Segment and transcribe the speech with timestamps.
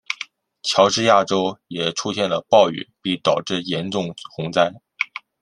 [0.63, 4.73] 乔治亚州也出现了暴雨并导致严重洪灾。